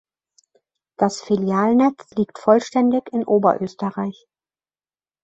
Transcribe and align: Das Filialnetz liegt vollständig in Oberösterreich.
Das 0.97 1.21
Filialnetz 1.21 2.09
liegt 2.15 2.39
vollständig 2.39 3.03
in 3.13 3.23
Oberösterreich. 3.23 4.25